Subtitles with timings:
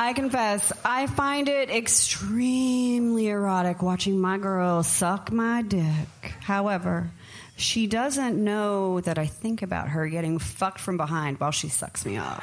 [0.00, 6.08] I confess, I find it extremely erotic watching my girl suck my dick.
[6.40, 7.10] However,
[7.56, 12.06] she doesn't know that I think about her getting fucked from behind while she sucks
[12.06, 12.42] me off.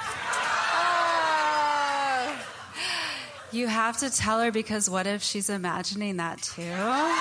[2.29, 2.37] Uh,
[3.51, 6.61] you have to tell her because what if she's imagining that too?
[6.61, 7.17] Yeah,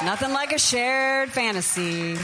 [0.00, 0.06] yeah.
[0.06, 2.16] Nothing like a shared fantasy.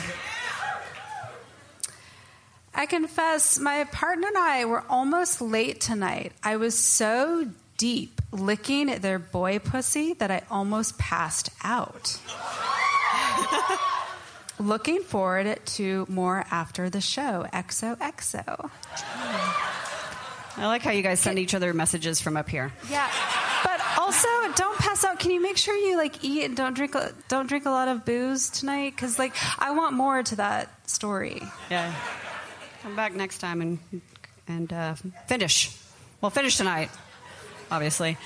[2.75, 6.33] I confess, my partner and I were almost late tonight.
[6.43, 12.19] I was so deep licking their boy pussy that I almost passed out.
[14.59, 17.47] Looking forward to more after the show.
[17.53, 18.71] XOXO.
[20.57, 22.73] I like how you guys send each other messages from up here.
[22.91, 23.11] Yeah.
[23.65, 25.19] But also, don't pass out.
[25.19, 27.89] Can you make sure you like eat and don't drink a, don't drink a lot
[27.89, 28.95] of booze tonight?
[28.95, 31.43] Because like I want more to that story.
[31.71, 31.93] Yeah.
[32.83, 33.79] Come back next time and
[34.49, 34.95] and uh,
[35.27, 35.77] finish.
[36.21, 36.91] Well, finish tonight,
[37.71, 38.17] obviously.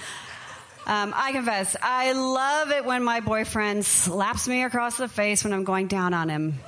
[0.87, 5.53] Um, I confess, I love it when my boyfriend slaps me across the face when
[5.53, 6.61] I'm going down on him.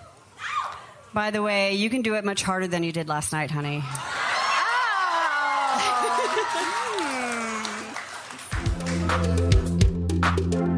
[1.14, 3.82] By the way, you can do it much harder than you did last night, honey.
[10.48, 10.74] Sex.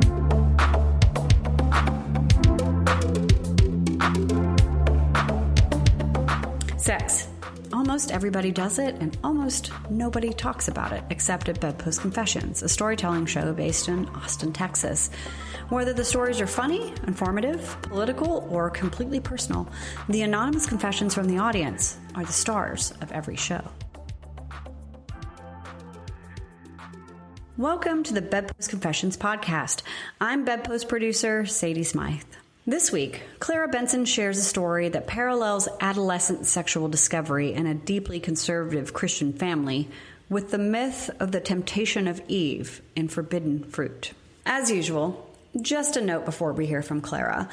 [8.01, 12.69] Almost everybody does it, and almost nobody talks about it, except at Bedpost Confessions, a
[12.71, 15.11] storytelling show based in Austin, Texas.
[15.69, 19.69] Whether the stories are funny, informative, political, or completely personal,
[20.09, 23.61] the anonymous confessions from the audience are the stars of every show.
[27.59, 29.83] Welcome to the Bedpost Confessions podcast.
[30.23, 32.23] I'm Bedpost producer Sadie Smythe.
[32.67, 38.21] This week, Clara Bensen shares a story that parallels adolescent sexual discovery in a deeply
[38.21, 39.89] conservative Christian family
[40.29, 44.13] with the myth of the temptation of Eve in Forbidden Fruit.
[44.45, 47.49] As usual, just a note before we hear from Clara.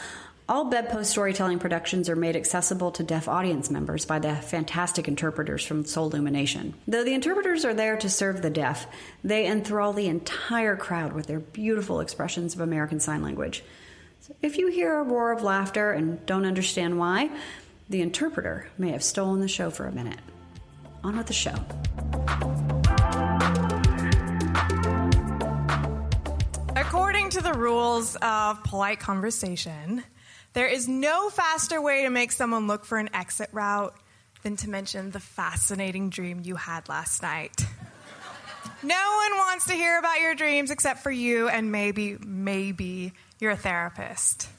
[0.49, 5.65] All Bedpost storytelling productions are made accessible to deaf audience members by the fantastic interpreters
[5.65, 6.73] from Soul Illumination.
[6.85, 8.85] Though the interpreters are there to serve the deaf,
[9.23, 13.63] they enthrall the entire crowd with their beautiful expressions of American Sign Language.
[14.41, 17.29] If you hear a roar of laughter and don't understand why,
[17.89, 20.19] the interpreter may have stolen the show for a minute.
[21.03, 21.55] On with the show.
[26.75, 30.03] According to the rules of polite conversation,
[30.53, 33.95] there is no faster way to make someone look for an exit route
[34.43, 37.65] than to mention the fascinating dream you had last night.
[38.83, 43.55] No one wants to hear about your dreams except for you and maybe, maybe your
[43.55, 44.49] therapist.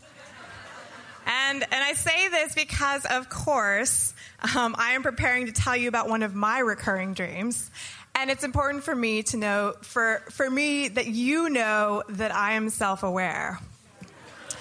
[1.27, 4.15] And, and I say this because, of course,
[4.57, 7.71] um, I am preparing to tell you about one of my recurring dreams.
[8.15, 12.53] And it's important for me to know, for, for me, that you know that I
[12.53, 13.61] am self aware.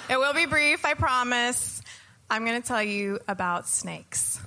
[0.09, 1.81] It will be brief, I promise.
[2.29, 4.41] I'm going to tell you about snakes.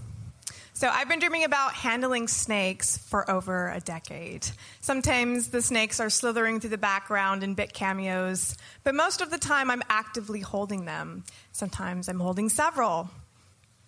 [0.80, 4.46] So, I've been dreaming about handling snakes for over a decade.
[4.80, 9.36] Sometimes the snakes are slithering through the background in bit cameos, but most of the
[9.36, 11.24] time I'm actively holding them.
[11.52, 13.10] Sometimes I'm holding several.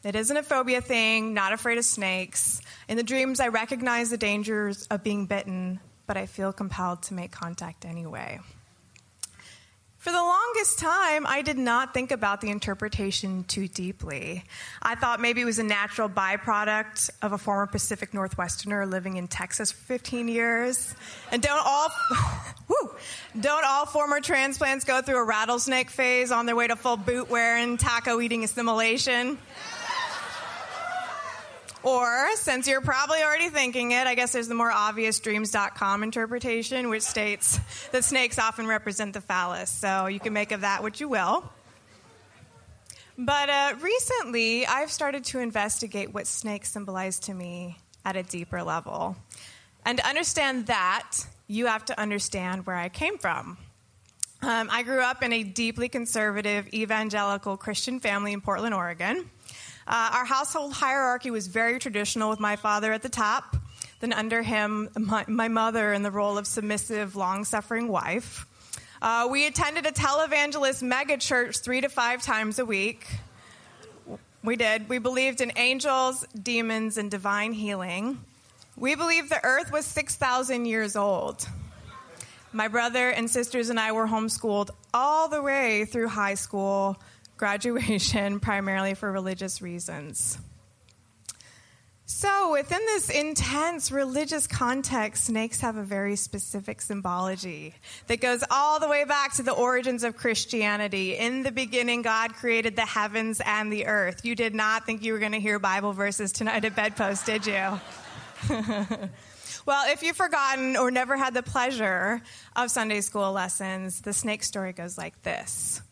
[0.04, 2.60] It isn't a phobia thing, not afraid of snakes.
[2.88, 7.14] In the dreams, I recognize the dangers of being bitten, but I feel compelled to
[7.14, 8.38] make contact anyway.
[10.02, 14.42] For the longest time, I did not think about the interpretation too deeply.
[14.82, 19.28] I thought maybe it was a natural byproduct of a former Pacific Northwesterner living in
[19.28, 20.96] Texas for 15 years.
[21.30, 21.88] And don't all,
[22.66, 22.90] whew,
[23.40, 27.30] don't all former transplants go through a rattlesnake phase on their way to full boot
[27.30, 29.38] wearing, taco eating assimilation?
[31.82, 36.88] Or, since you're probably already thinking it, I guess there's the more obvious dreams.com interpretation,
[36.88, 37.58] which states
[37.90, 39.70] that snakes often represent the phallus.
[39.70, 41.50] So you can make of that what you will.
[43.18, 48.62] But uh, recently, I've started to investigate what snakes symbolize to me at a deeper
[48.62, 49.16] level.
[49.84, 51.10] And to understand that,
[51.46, 53.58] you have to understand where I came from.
[54.40, 59.30] Um, I grew up in a deeply conservative evangelical Christian family in Portland, Oregon.
[59.86, 63.56] Uh, our household hierarchy was very traditional with my father at the top,
[64.00, 68.46] then under him, my, my mother in the role of submissive, long suffering wife.
[69.00, 73.06] Uh, we attended a televangelist megachurch three to five times a week.
[74.44, 74.88] We did.
[74.88, 78.24] We believed in angels, demons, and divine healing.
[78.76, 81.46] We believed the earth was 6,000 years old.
[82.52, 86.96] My brother and sisters and I were homeschooled all the way through high school
[87.42, 90.38] graduation primarily for religious reasons.
[92.06, 97.74] So, within this intense religious context, snakes have a very specific symbology
[98.06, 101.16] that goes all the way back to the origins of Christianity.
[101.16, 104.24] In the beginning, God created the heavens and the earth.
[104.24, 107.44] You did not think you were going to hear Bible verses tonight at bedpost, did
[107.44, 107.52] you?
[109.66, 112.22] well, if you've forgotten or never had the pleasure
[112.54, 115.82] of Sunday school lessons, the snake story goes like this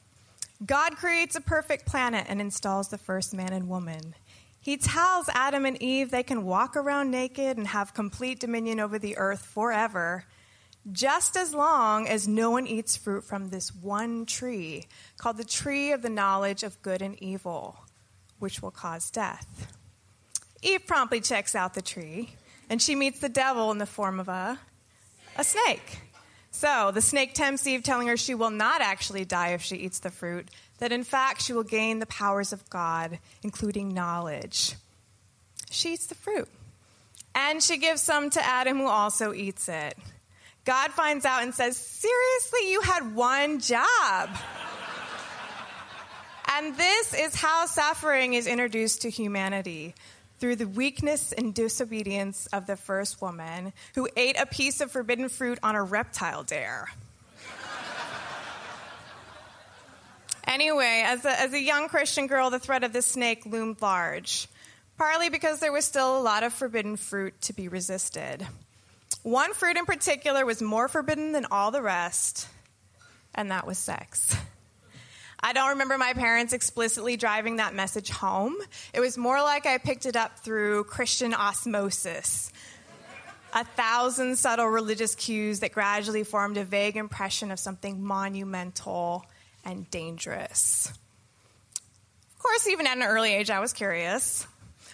[0.65, 4.15] God creates a perfect planet and installs the first man and woman.
[4.61, 8.99] He tells Adam and Eve they can walk around naked and have complete dominion over
[8.99, 10.27] the earth forever,
[10.93, 14.87] just as long as no one eats fruit from this one tree,
[15.17, 17.85] called the tree of the knowledge of good and evil,
[18.39, 19.73] which will cause death.
[20.61, 22.35] Eve promptly checks out the tree,
[22.69, 24.59] and she meets the devil in the form of a,
[25.37, 26.01] a snake.
[26.51, 30.01] So the snake tempts Eve, telling her she will not actually die if she eats
[30.01, 30.49] the fruit,
[30.79, 34.75] that in fact she will gain the powers of God, including knowledge.
[35.71, 36.49] She eats the fruit.
[37.35, 39.97] And she gives some to Adam, who also eats it.
[40.65, 44.31] God finds out and says, Seriously, you had one job.
[46.53, 49.95] and this is how suffering is introduced to humanity
[50.41, 55.29] through the weakness and disobedience of the first woman who ate a piece of forbidden
[55.29, 56.89] fruit on a reptile dare.
[60.47, 64.49] Anyway, as a, as a young Christian girl, the threat of the snake loomed large,
[64.99, 68.45] partly because there was still a lot of forbidden fruit to be resisted.
[69.23, 72.49] One fruit in particular was more forbidden than all the rest,
[73.33, 74.35] and that was sex.
[75.43, 78.57] I don't remember my parents explicitly driving that message home.
[78.93, 82.53] It was more like I picked it up through Christian osmosis.
[83.53, 89.25] A thousand subtle religious cues that gradually formed a vague impression of something monumental
[89.65, 90.93] and dangerous.
[92.37, 94.47] Of course, even at an early age, I was curious.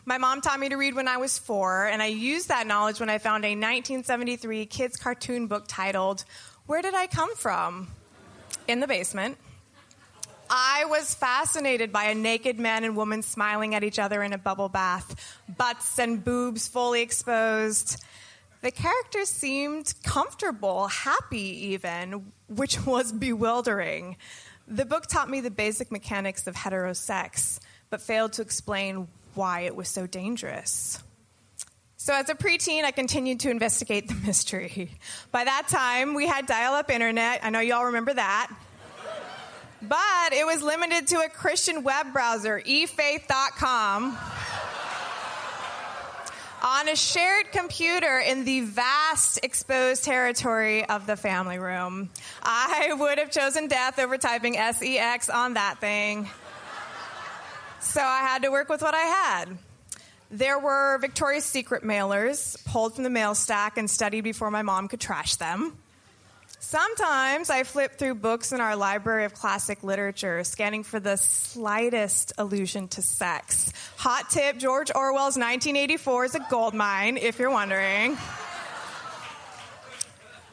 [0.04, 3.00] My mom taught me to read when I was four, and I used that knowledge
[3.00, 6.24] when I found a 1973 kids' cartoon book titled,
[6.66, 7.88] Where Did I Come From?
[8.68, 9.36] in the basement.
[10.50, 14.38] I was fascinated by a naked man and woman smiling at each other in a
[14.38, 18.02] bubble bath, butts and boobs fully exposed.
[18.62, 24.16] The characters seemed comfortable, happy even, which was bewildering.
[24.66, 27.60] The book taught me the basic mechanics of heterosex,
[27.90, 31.02] but failed to explain why it was so dangerous.
[31.96, 34.90] So, as a preteen, I continued to investigate the mystery.
[35.32, 37.40] By that time, we had dial up internet.
[37.44, 38.50] I know you all remember that.
[39.82, 44.16] But it was limited to a Christian web browser, efaith.com
[46.62, 52.10] on a shared computer in the vast exposed territory of the family room.
[52.42, 56.28] I would have chosen death over typing SEX on that thing.
[57.80, 59.58] So I had to work with what I had.
[60.30, 64.88] There were Victoria's Secret mailers pulled from the mail stack and studied before my mom
[64.88, 65.76] could trash them.
[66.68, 72.32] Sometimes I flip through books in our library of classic literature, scanning for the slightest
[72.38, 73.72] allusion to sex.
[73.98, 78.18] Hot tip George Orwell's 1984 is a gold mine, if you're wondering.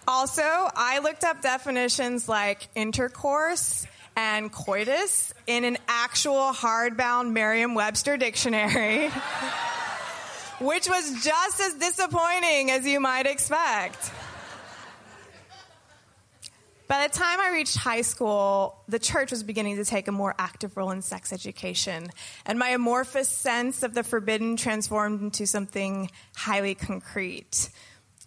[0.07, 8.18] Also, I looked up definitions like intercourse and coitus in an actual hardbound Merriam Webster
[8.18, 9.07] dictionary,
[10.62, 14.12] which was just as disappointing as you might expect.
[16.88, 20.36] By the time I reached high school, the church was beginning to take a more
[20.38, 22.10] active role in sex education,
[22.46, 27.70] and my amorphous sense of the forbidden transformed into something highly concrete.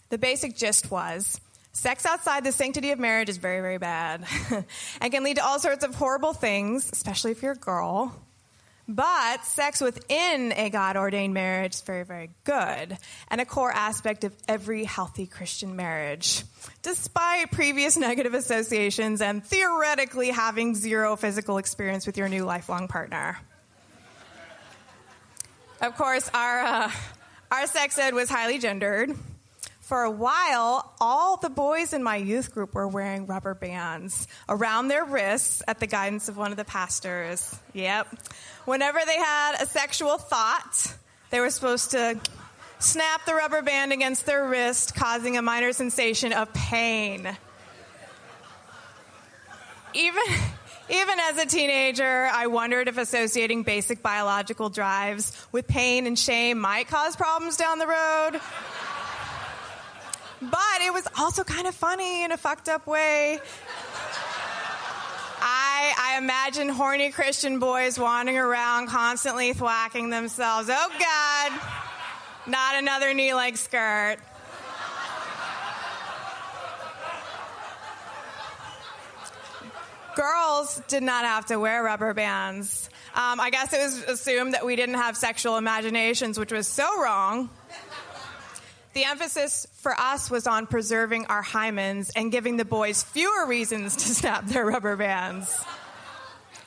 [0.09, 1.41] The basic gist was
[1.73, 4.25] sex outside the sanctity of marriage is very, very bad
[5.01, 8.26] and can lead to all sorts of horrible things, especially if you're a girl.
[8.89, 12.97] But sex within a God ordained marriage is very, very good
[13.29, 16.45] and a core aspect of every healthy Christian marriage.
[16.83, 23.39] Despite previous negative associations and theoretically having zero physical experience with your new lifelong partner.
[25.81, 26.91] Of course, our, uh,
[27.51, 29.11] our sex ed was highly gendered.
[29.87, 34.89] For a while, all the boys in my youth group were wearing rubber bands around
[34.89, 37.57] their wrists at the guidance of one of the pastors.
[37.73, 38.09] Yep.
[38.65, 40.93] Whenever they had a sexual thought,
[41.31, 42.19] they were supposed to
[42.81, 47.29] snap the rubber band against their wrist, causing a minor sensation of pain.
[49.95, 50.25] Even,
[50.91, 56.59] even as a teenager, I wondered if associating basic biological drives with pain and shame
[56.59, 58.41] might cause problems down the road.
[60.41, 63.41] But it was also kind of funny in a fucked up way.
[65.41, 70.69] I, I imagine horny Christian boys wandering around constantly thwacking themselves.
[70.71, 71.61] Oh God.
[72.47, 74.19] Not another knee length skirt.
[80.15, 82.89] Girls did not have to wear rubber bands.
[83.15, 87.03] Um, I guess it was assumed that we didn't have sexual imaginations, which was so
[87.03, 87.51] wrong.
[88.97, 93.95] The emphasis for us was on preserving our hymens and giving the boys fewer reasons
[93.95, 95.63] to snap their rubber bands.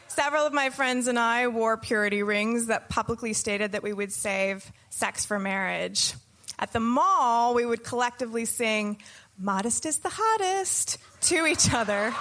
[0.10, 4.12] Several of my friends and I wore purity rings that publicly stated that we would
[4.12, 6.14] save sex for marriage.
[6.60, 9.02] At the mall, we would collectively sing,
[9.40, 12.12] Modest is the hottest, to each other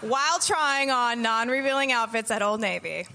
[0.00, 3.06] while trying on non revealing outfits at Old Navy.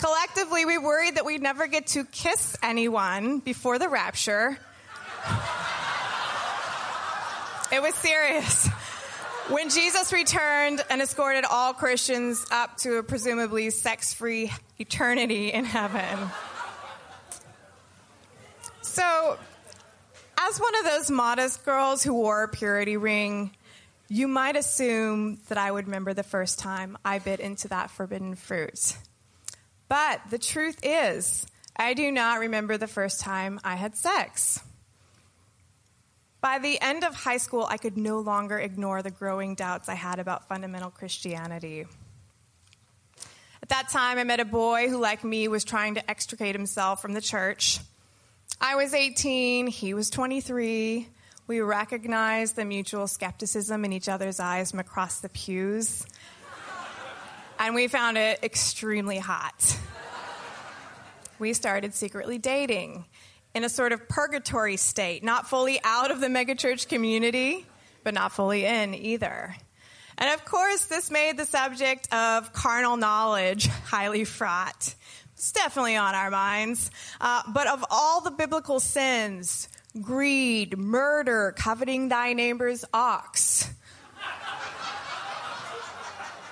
[0.00, 4.58] Collectively, we worried that we'd never get to kiss anyone before the rapture.
[7.70, 8.66] It was serious.
[9.50, 15.66] When Jesus returned and escorted all Christians up to a presumably sex free eternity in
[15.66, 16.30] heaven.
[18.80, 19.38] So,
[20.38, 23.50] as one of those modest girls who wore a purity ring,
[24.08, 28.34] you might assume that I would remember the first time I bit into that forbidden
[28.34, 28.96] fruit.
[29.90, 31.44] But the truth is,
[31.74, 34.60] I do not remember the first time I had sex.
[36.40, 39.94] By the end of high school, I could no longer ignore the growing doubts I
[39.94, 41.86] had about fundamental Christianity.
[43.64, 47.02] At that time, I met a boy who, like me, was trying to extricate himself
[47.02, 47.80] from the church.
[48.60, 51.08] I was 18, he was 23.
[51.48, 56.06] We recognized the mutual skepticism in each other's eyes from across the pews
[57.70, 59.78] and we found it extremely hot.
[61.38, 63.04] We started secretly dating
[63.54, 67.64] in a sort of purgatory state, not fully out of the megachurch community,
[68.02, 69.54] but not fully in either.
[70.18, 74.92] And of course, this made the subject of carnal knowledge highly fraught.
[75.34, 76.90] It's definitely on our minds.
[77.20, 79.68] Uh, but of all the biblical sins,
[80.02, 83.72] greed, murder, coveting thy neighbor's ox,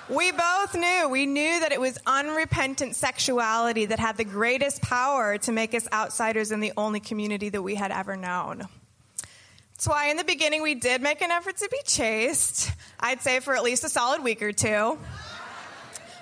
[0.09, 1.07] we both knew.
[1.09, 5.87] We knew that it was unrepentant sexuality that had the greatest power to make us
[5.93, 8.67] outsiders in the only community that we had ever known.
[9.73, 12.71] That's why in the beginning we did make an effort to be chaste.
[12.99, 14.97] I'd say for at least a solid week or two.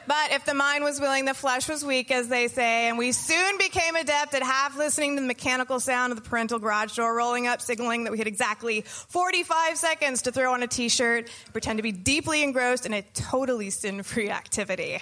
[0.07, 3.11] But if the mind was willing, the flesh was weak, as they say, and we
[3.11, 7.13] soon became adept at half listening to the mechanical sound of the parental garage door
[7.13, 11.29] rolling up, signaling that we had exactly 45 seconds to throw on a t shirt,
[11.51, 14.99] pretend to be deeply engrossed in a totally sin free activity.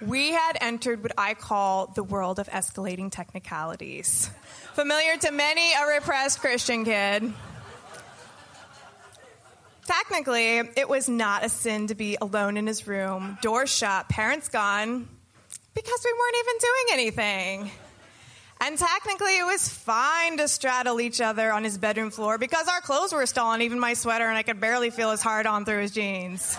[0.00, 4.30] We had entered what I call the world of escalating technicalities.
[4.74, 7.32] Familiar to many a repressed Christian kid.
[10.08, 14.48] Technically, it was not a sin to be alone in his room, door shut, parents
[14.48, 15.08] gone,
[15.74, 17.70] because we weren't even doing anything.
[18.60, 22.82] And technically, it was fine to straddle each other on his bedroom floor because our
[22.82, 25.64] clothes were still on, even my sweater, and I could barely feel his heart on
[25.64, 26.58] through his jeans.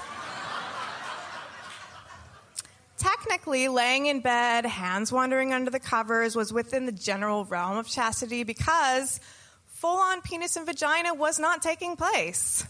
[2.98, 7.88] technically, laying in bed, hands wandering under the covers, was within the general realm of
[7.88, 9.20] chastity because
[9.68, 12.66] full on penis and vagina was not taking place.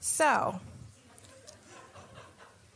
[0.00, 0.60] So,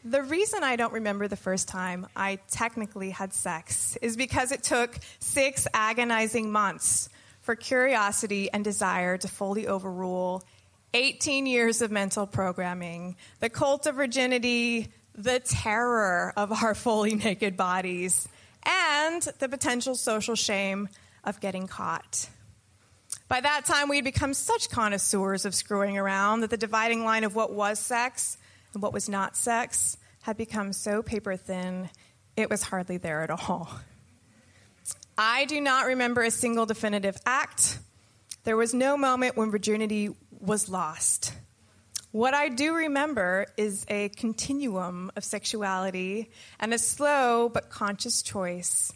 [0.05, 4.65] the reason I don't remember the first time I technically had sex is because it
[4.65, 7.09] took six agonizing months
[7.41, 10.43] for curiosity and desire to fully overrule
[10.95, 17.57] 18 years of mental programming, the cult of virginity, the terror of our fully naked
[17.57, 18.29] bodies,
[18.65, 20.89] and the potential social shame
[21.25, 22.29] of getting caught.
[23.33, 27.25] By that time, we had become such connoisseurs of screwing around that the dividing line
[27.25, 28.37] of what was sex
[28.75, 31.89] and what was not sex had become so paper thin,
[32.37, 33.71] it was hardly there at all.
[35.17, 37.79] I do not remember a single definitive act.
[38.45, 41.33] There was no moment when virginity was lost.
[42.11, 48.93] What I do remember is a continuum of sexuality and a slow but conscious choice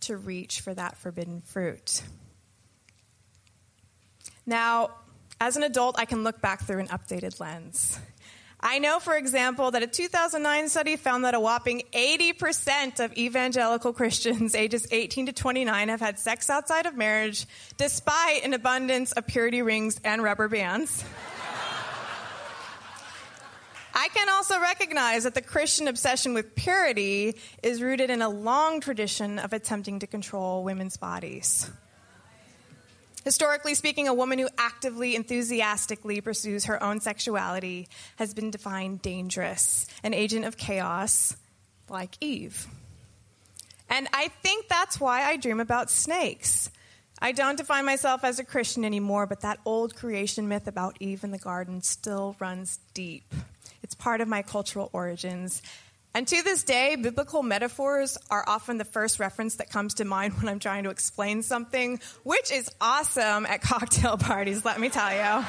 [0.00, 2.02] to reach for that forbidden fruit.
[4.46, 4.90] Now,
[5.40, 7.98] as an adult, I can look back through an updated lens.
[8.58, 13.92] I know, for example, that a 2009 study found that a whopping 80% of evangelical
[13.92, 19.26] Christians ages 18 to 29 have had sex outside of marriage, despite an abundance of
[19.26, 21.04] purity rings and rubber bands.
[23.94, 28.80] I can also recognize that the Christian obsession with purity is rooted in a long
[28.80, 31.70] tradition of attempting to control women's bodies.
[33.26, 39.84] Historically speaking, a woman who actively, enthusiastically pursues her own sexuality has been defined dangerous,
[40.04, 41.36] an agent of chaos,
[41.88, 42.68] like Eve.
[43.90, 46.70] And I think that's why I dream about snakes.
[47.18, 51.24] I don't define myself as a Christian anymore, but that old creation myth about Eve
[51.24, 53.34] in the garden still runs deep.
[53.82, 55.62] It's part of my cultural origins.
[56.16, 60.32] And to this day, biblical metaphors are often the first reference that comes to mind
[60.38, 65.12] when I'm trying to explain something, which is awesome at cocktail parties, let me tell
[65.12, 65.44] you.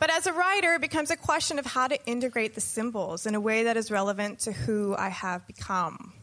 [0.00, 3.34] But as a writer, it becomes a question of how to integrate the symbols in
[3.34, 6.14] a way that is relevant to who I have become.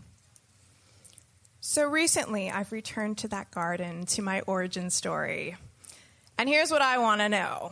[1.59, 5.57] So recently, I've returned to that garden, to my origin story.
[6.39, 7.71] And here's what I want to know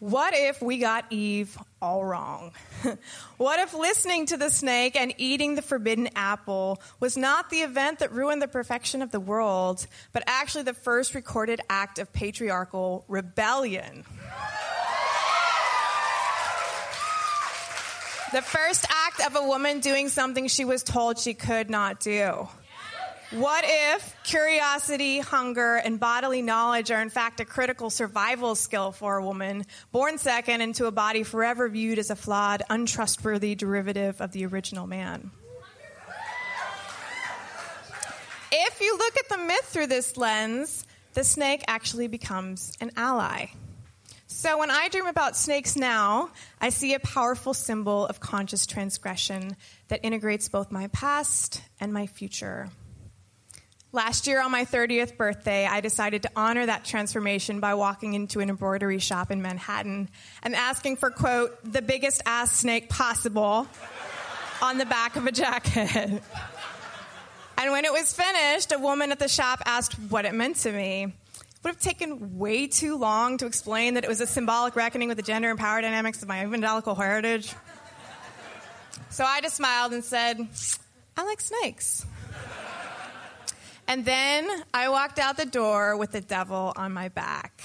[0.00, 2.52] What if we got Eve all wrong?
[3.36, 8.00] what if listening to the snake and eating the forbidden apple was not the event
[8.00, 13.04] that ruined the perfection of the world, but actually the first recorded act of patriarchal
[13.08, 14.04] rebellion?
[18.32, 22.48] the first act of a woman doing something she was told she could not do.
[23.30, 29.16] What if curiosity, hunger, and bodily knowledge are in fact a critical survival skill for
[29.16, 34.32] a woman, born second into a body forever viewed as a flawed, untrustworthy derivative of
[34.32, 35.30] the original man?
[38.52, 43.46] If you look at the myth through this lens, the snake actually becomes an ally.
[44.28, 49.56] So when I dream about snakes now, I see a powerful symbol of conscious transgression
[49.88, 52.68] that integrates both my past and my future.
[53.94, 58.40] Last year, on my 30th birthday, I decided to honor that transformation by walking into
[58.40, 60.08] an embroidery shop in Manhattan
[60.42, 63.68] and asking for, quote, the biggest ass snake possible
[64.60, 65.86] on the back of a jacket.
[67.56, 70.72] and when it was finished, a woman at the shop asked what it meant to
[70.72, 71.04] me.
[71.04, 75.06] It would have taken way too long to explain that it was a symbolic reckoning
[75.06, 77.54] with the gender and power dynamics of my evangelical heritage.
[79.10, 80.48] So I just smiled and said,
[81.16, 82.04] I like snakes.
[83.86, 87.62] And then I walked out the door with the devil on my back.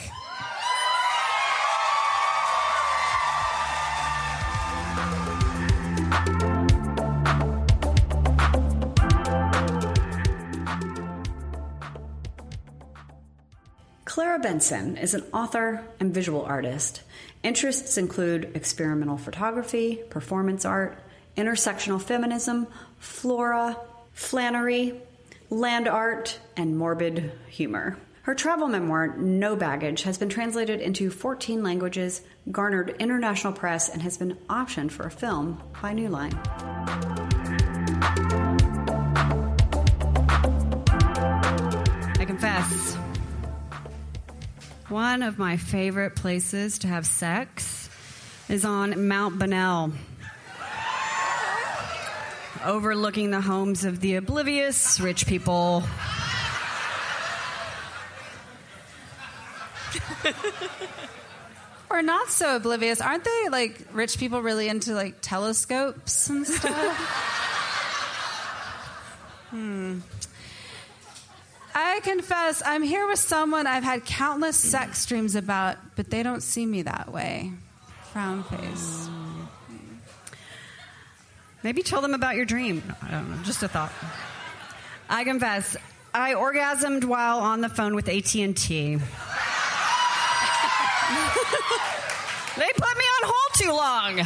[14.05, 17.03] Clara Bensen is an author and visual artist.
[17.41, 20.99] Interests include experimental photography, performance art,
[21.37, 23.77] intersectional feminism, flora,
[24.11, 25.01] Flannery,
[25.49, 27.97] land art, and morbid humor.
[28.23, 34.03] Her travel memoir, No Baggage, has been translated into 14 languages, garnered international press, and
[34.03, 36.37] has been optioned for a film by New Line.
[42.19, 42.95] I confess,
[44.89, 47.89] one of my favorite places to have sex
[48.47, 49.93] is on Mount Bonnell
[52.65, 55.83] overlooking the homes of the oblivious rich people.
[61.89, 63.01] or not so oblivious.
[63.01, 66.95] Aren't they like rich people really into like telescopes and stuff?
[69.49, 69.99] hmm.
[71.73, 76.41] I confess, I'm here with someone I've had countless sex dreams about, but they don't
[76.41, 77.51] see me that way.
[78.11, 79.07] Frown face.
[81.63, 82.83] Maybe tell them about your dream.
[83.01, 83.91] I don't know, just a thought.
[85.09, 85.75] I confess,
[86.13, 88.43] I orgasmed while on the phone with AT&T.
[88.43, 88.49] they
[92.75, 94.19] put me on hold too long.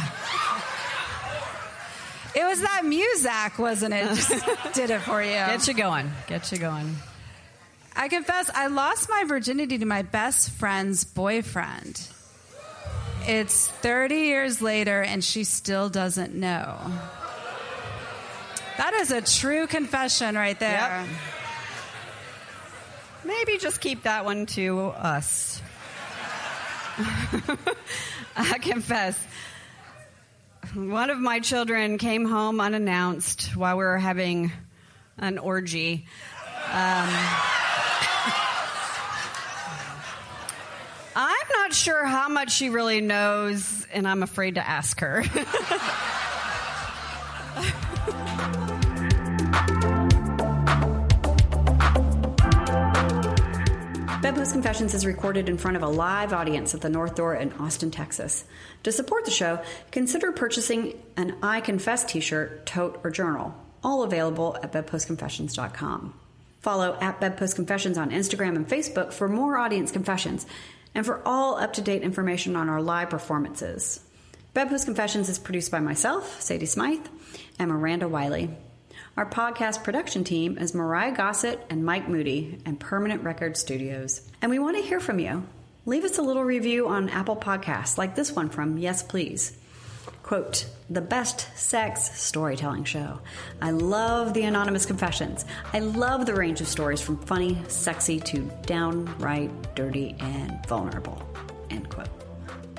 [2.36, 4.06] It was that Muzak, wasn't it?
[4.14, 4.30] Just
[4.74, 5.30] did it for you.
[5.30, 6.10] Get you going.
[6.26, 6.96] Get you going.
[7.96, 12.08] I confess, I lost my virginity to my best friend's boyfriend.
[13.26, 16.76] It's 30 years later, and she still doesn't know.
[18.76, 20.70] That is a true confession right there.
[20.70, 21.08] Yep.
[23.24, 25.62] Maybe just keep that one to us.
[28.36, 29.22] I confess.
[30.74, 34.50] One of my children came home unannounced while we were having
[35.18, 36.06] an orgy.
[36.66, 37.08] Um,
[41.16, 45.24] I'm not sure how much she really knows, and I'm afraid to ask her.
[54.34, 57.52] Bedpost Confessions is recorded in front of a live audience at the North Door in
[57.52, 58.44] Austin, Texas.
[58.82, 64.02] To support the show, consider purchasing an I Confess t shirt, tote, or journal, all
[64.02, 66.14] available at bedpostconfessions.com.
[66.62, 70.46] Follow at Bedpost Confessions on Instagram and Facebook for more audience confessions
[70.96, 74.00] and for all up to date information on our live performances.
[74.52, 77.06] Bedpost Confessions is produced by myself, Sadie Smythe,
[77.60, 78.50] and Miranda Wiley.
[79.16, 84.28] Our podcast production team is Mariah Gossett and Mike Moody and Permanent Record Studios.
[84.42, 85.46] And we want to hear from you.
[85.86, 89.56] Leave us a little review on Apple Podcasts, like this one from Yes Please.
[90.24, 93.20] Quote, the best sex storytelling show.
[93.62, 95.44] I love the anonymous confessions.
[95.72, 101.22] I love the range of stories from funny, sexy to downright dirty and vulnerable.
[101.70, 102.08] End quote.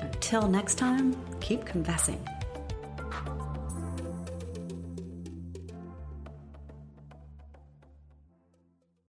[0.00, 2.22] Until next time, keep confessing.